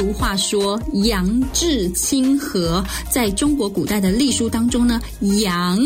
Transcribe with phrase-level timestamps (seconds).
[0.00, 2.82] 俗话说“阳至清和”，
[3.12, 4.98] 在中国古代的隶书当中呢，
[5.42, 5.78] 羊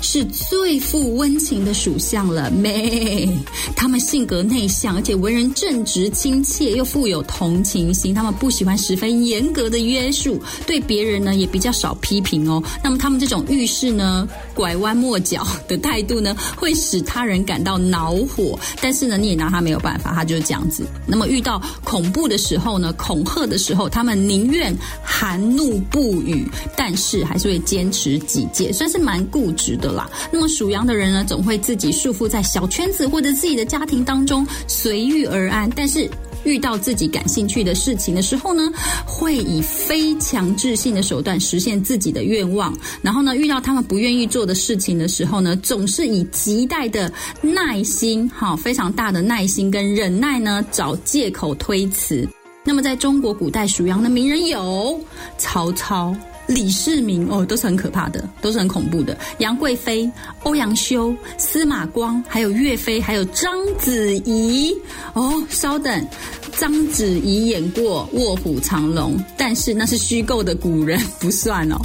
[0.00, 2.50] 是最富温情的属相了。
[2.50, 3.28] 妹，
[3.76, 8.14] 他们性格内向，而且为人正直、亲切，又富有同情心。
[8.14, 12.62] 他们不喜欢十分严格的约束，对别人呢也比较少批评哦。
[12.82, 14.26] 那么他们这种遇事呢
[14.58, 18.58] 拐弯抹角的态度呢，会使他人感到恼火。
[18.82, 20.84] 但是呢，你也拿他没有办法，他就是这样子。
[21.06, 26.44] 那么遇到恐怖的时候呢，恐吓的时候，他们宁愿含怒不语，
[26.76, 30.10] 但是还是会坚持己见，算是蛮固执的啦。
[30.32, 35.70] 那么属羊的人呢，总会自己束缚在小圈子或者自己的家庭当中，随遇而安。
[35.76, 36.10] 但是
[36.44, 38.62] 遇到自己感兴趣的事情的时候呢，
[39.06, 42.76] 会以非强制性的手段实现自己的愿望。
[43.02, 52.28] 然后呢，遇到他们不愿意做的事情的时候呢，总是以极大的耐心，哈，非常大的耐心跟忍耐呢，找借口推辞。
[52.64, 55.00] 那么，在中国古代属羊的名人有
[55.38, 56.14] 曹操、
[56.48, 59.16] 李世民哦，都是很可怕的，都是很恐怖的。
[59.38, 60.10] 杨贵妃、
[60.42, 64.74] 欧阳修、司马光，还有岳飞，还有章子怡
[65.12, 65.40] 哦。
[65.50, 66.08] 稍等，
[66.56, 71.76] 章子怡演过《卧虎藏龙》，但是那是虚构的古人，不算哦。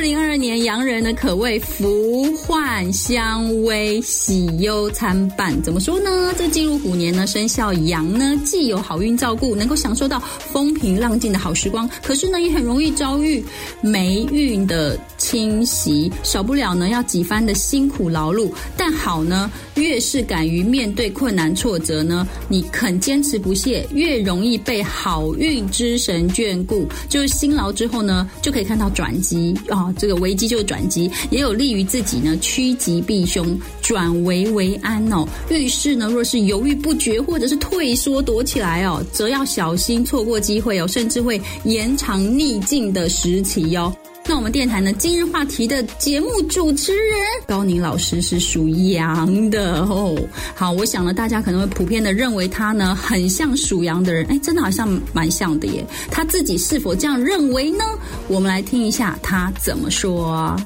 [0.00, 5.60] 二零二二年羊人呢，可谓福患相威，喜忧参半。
[5.62, 6.32] 怎么说呢？
[6.38, 13.44] 这进入虎年呢，生肖羊呢，既有好运照顾，能够享受到风平浪静的好时光，可是呢，也很容易遭遇
[13.82, 18.50] 霉运的侵袭，少不了呢要几番的辛苦劳碌。
[18.78, 26.88] 但好呢，越是敢于面对困难挫折呢，你肯坚持不懈，越容易被好运之神眷顾。
[27.06, 29.54] 就是辛劳之后呢，就可以看到转机。
[29.68, 35.26] 啊、哦，这个危机就是转机，也有利于自己呢趋吉避凶，转危为安哦。
[35.50, 43.94] 遇事呢，若是犹豫不决或者是退缩躲起来哦，则要小心错过机会哦，甚至会延长逆境的时期、哦。
[44.26, 50.16] 那我们电台呢，今日话题的节目主持人高宁老师是属羊的哦。
[50.54, 55.84] 好，我想呢，大家可能会普遍的认为他呢很像属羊的人，哎，真的好像蛮像的耶。
[56.12, 57.84] 他自己是否这样认为呢？
[58.28, 60.56] 我们来听一下他怎么说。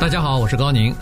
[0.00, 0.94] 大家好，我是高宁。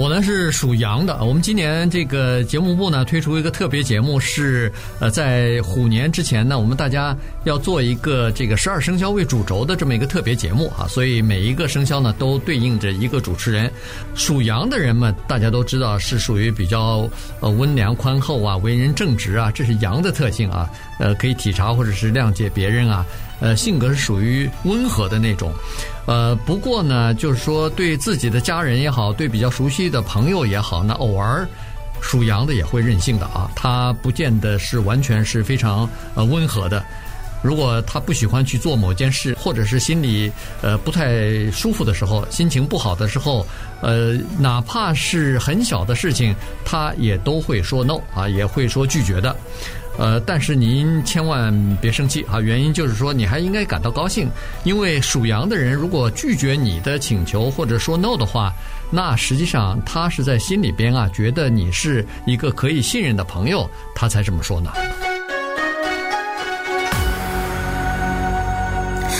[0.00, 13.70] 我呢是属羊的，我们今年这个节目部呢推出一个特别节目，是呃在虎年之前呢，我们大家要做一个这个十二生肖为主轴的这么一个特别节目啊，所以每一个生肖呢都对应着一个主持人。
[14.14, 17.06] 属羊的人们，大家都知道是属于比较
[17.40, 20.66] 呃温良宽厚啊，为人正直啊，这是羊的特性啊，
[20.98, 23.04] 呃可以体察或者是谅解别人啊。
[23.40, 25.52] 呃，性格是属于温和的那种，
[26.06, 31.48] 呃，不过呢，就是说对自己的家人也好，对比较熟悉的朋友也好，那偶尔
[32.00, 36.84] 属羊的也会任性的啊，他不见得是完全是非常呃温和的。
[37.42, 40.30] 如果他不喜欢去做某件事，或者是心里
[40.60, 43.46] 呃不太舒服的时候，心情不好的时候，
[43.80, 46.34] 呃，哪怕是很小的事情，
[46.66, 49.34] 他也都会说 no 啊，也会说拒绝的。
[50.00, 52.40] 呃，但是您千万别生气啊！
[52.40, 54.30] 原因就是说，你还应该感到高兴，
[54.64, 58.50] 因为属羊的人如果拒绝你的请求或者说 no 的话，
[58.90, 64.72] 那实际上他是在心里边啊，觉得你是一个可以信任的朋友，他才这么说呢。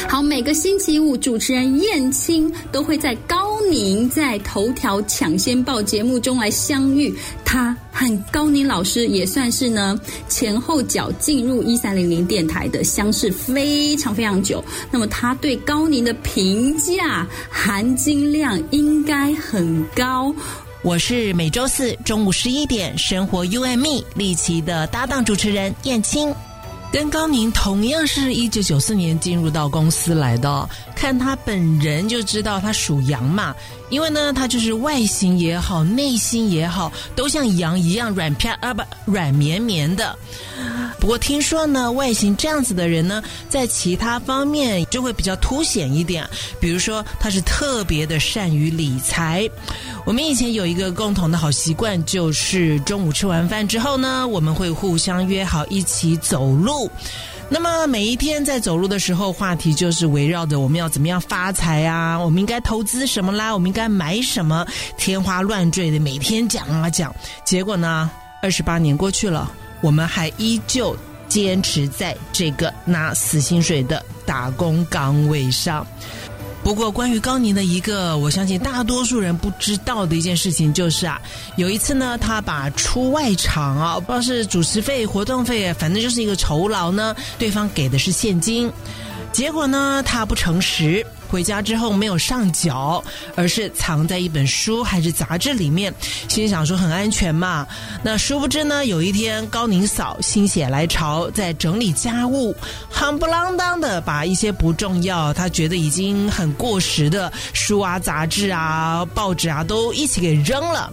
[0.08, 7.14] 好，每个星期五，主持人燕青都会在高宁在头条抢先报节目中来相遇。
[7.44, 14.64] 他和高宁老师也算是呢前后脚进入一三零零电台的，相识非常非常久。
[14.90, 20.34] 那么他对高宁的评价含金量应该很高。
[20.80, 26.34] 我是每周四中午十一点生活 U M E 丽琦的搭档主持人燕青。
[26.92, 33.54] 跟高宁同样是一九九四年进入到公司来的，看他本人就知道他属羊嘛。
[33.90, 40.16] 因为呢，他就是外形也好，内心也好，都像羊一样软片啊，不软绵绵的。
[41.00, 46.24] 不过听说呢，外形这样子的人呢，在其他方面就会比较凸显一点。
[46.60, 49.48] 比如说，他是特别的善于理财。
[50.04, 56.79] 我们以前有一个共同的好习惯，就是中午吃完饭之后呢，我们会互相约好一起走路。
[57.48, 64.64] 那么每一天在走路的时候，话题就是围绕着我们要怎么样发财啊，我们应该投资什么啦，我们应该买什么，
[64.96, 67.12] 天花乱坠的每天讲啊讲。
[67.44, 68.08] 结果呢，
[68.40, 69.50] 二十八年过去了，
[69.80, 70.96] 我们还依旧
[71.28, 75.84] 坚持在这个拿死薪水的打工岗位上。
[76.62, 81.20] 不过，关于高宁的一个，我相信大多数人不知道的一件事情，就是啊，
[81.56, 88.70] 有一次呢，他把出外场啊，不知道是主持费、活动费，反正就是一个酬劳呢，对方给的是现金，
[89.32, 91.04] 结果呢，他不诚实。
[91.28, 93.02] 回家之后没有上缴，
[93.36, 95.94] 而是藏在一本书还是杂志里面，
[96.28, 97.64] 心想说很安全嘛。
[98.02, 102.52] 那殊不知呢，有一天高宁嫂心血来潮，在整理家务，
[102.92, 110.92] 夯不啷当的把一些不重要、他觉得已经很过时的书啊、杂志啊、报纸啊，都一起给扔了。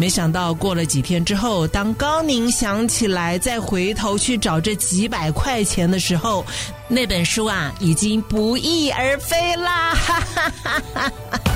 [0.00, 6.42] 没想到过了几天之后，当高宁想起来再回头去找这几百块钱的时候，
[6.88, 9.94] 那本书啊已经不翼而飞啦！
[9.94, 11.49] 哈哈哈哈哈。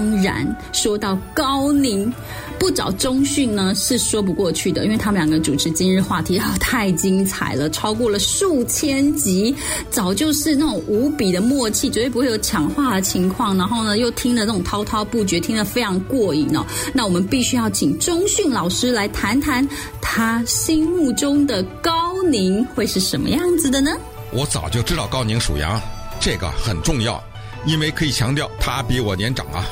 [0.00, 2.10] 当然，说到高宁。
[2.58, 9.54] 不找中讯呢是说不过去的，因为他们两个主持今日话题啊太精彩了，超过了数千集，
[9.90, 13.56] 早就是那种无比的默契，绝对不会有抢话的情况。
[13.58, 16.64] 然后呢，又听了那种滔滔不绝，听得非常过瘾哦。
[16.94, 19.66] 那我们必须要请中讯老师来谈谈
[20.00, 23.90] 他心目中的高宁会是什么样子的呢？
[24.32, 25.78] 我早就知道高宁属羊，
[26.20, 27.22] 这个很重要，
[27.66, 29.64] 因为可以强调他比我年长啊。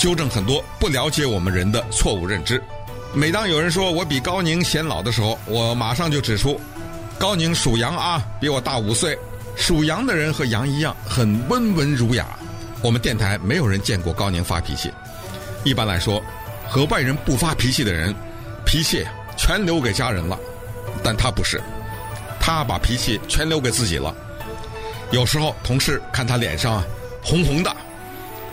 [0.00, 2.60] 纠正很多不了解我们人的错误认知。
[3.12, 6.58] 每当有人说我比高宁显老的时候，我马上就指出，
[7.18, 9.16] 高宁属羊啊，比我大五岁。
[9.56, 12.26] 属羊的人和羊一样，很温文儒雅。
[12.80, 14.90] 我们电台没有人见过高宁发脾气。
[15.64, 16.22] 一般来说，
[16.66, 18.14] 和外人不发脾气的人，
[18.64, 19.06] 脾气
[19.36, 20.38] 全留给家人了。
[21.02, 21.60] 但他不是，
[22.40, 24.14] 他把脾气全留给自己了。
[25.10, 26.82] 有时候同事看他脸上
[27.22, 27.76] 红红的。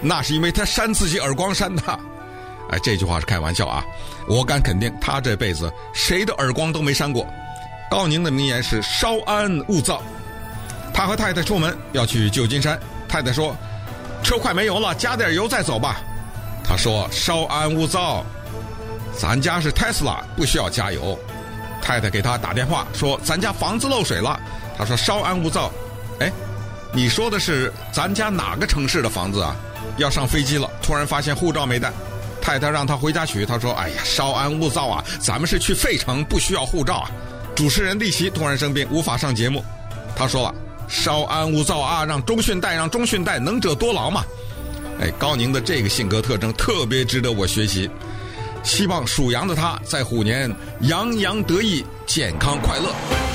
[0.02, 1.82] 那是因为他扇自己耳光扇的，
[2.70, 3.84] 哎，这句话是开玩笑啊！
[4.28, 7.26] 我敢肯定，他这辈子谁的耳光都没扇过。
[7.90, 10.04] 高宁的名言是“稍安勿躁”。
[10.94, 13.56] 他和太太出门要去旧金山，太太说
[14.22, 16.02] ：“车快没油了，加点油再走吧。”
[16.64, 18.26] 他说：“稍安勿躁，
[19.18, 21.18] 咱家是特斯拉，不需要加油。”
[21.82, 24.40] 太太给他打电话说：“咱家房子漏水了。”
[24.78, 25.72] 他说：“稍安勿躁。”
[26.20, 26.32] 哎，
[26.94, 29.56] 你说的是咱家哪个城市的房子啊？
[29.98, 31.92] 要上飞机了，突然发现护照没带，
[32.42, 33.46] 太太让他回家取。
[33.46, 37.12] 他说：“哎呀，稍安勿躁啊，咱们是去费城，不需要护照啊。”
[37.56, 39.64] 主持人丽琪突然生病，无法上节目。
[40.16, 40.54] 他说了
[40.88, 44.24] ：“稍安勿躁啊，让中讯带，让中讯带，能者多劳嘛。”
[45.02, 47.90] 哎，高宁的这个性格特征特别值得我学习。
[48.64, 53.27] 希望属羊的他在虎年洋洋得意，健康快乐。